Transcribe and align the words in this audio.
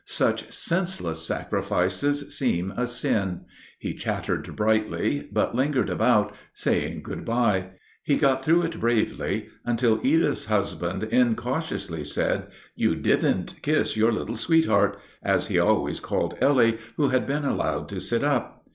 Such 0.05 0.51
senseless 0.51 1.21
sacrifices 1.27 2.35
seem 2.35 2.71
a 2.71 2.87
sin. 2.87 3.41
He 3.77 3.93
chattered 3.93 4.55
brightly, 4.55 5.29
but 5.31 5.53
lingered 5.53 5.91
about, 5.91 6.33
saying 6.55 7.03
good 7.03 7.23
by. 7.23 7.73
He 8.01 8.17
got 8.17 8.43
through 8.43 8.63
it 8.63 8.79
bravely 8.79 9.49
until 9.63 9.99
Edith's 10.01 10.45
husband 10.45 11.03
incautiously 11.03 12.03
said, 12.03 12.47
"You 12.75 12.95
didn't 12.95 13.61
kiss 13.61 13.95
your 13.95 14.11
little 14.11 14.35
sweetheart," 14.35 14.97
as 15.21 15.45
he 15.49 15.59
always 15.59 15.99
called 15.99 16.35
Ellie, 16.41 16.79
who 16.97 17.09
had 17.09 17.27
been 17.27 17.45
allowed 17.45 17.87
to 17.89 17.99
sit 17.99 18.23
up. 18.23 18.65